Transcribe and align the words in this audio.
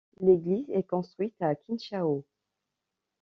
L'église 0.19 0.67
est 0.71 0.81
construite 0.87 1.39
à 1.43 1.53
Quinchao. 1.53 2.25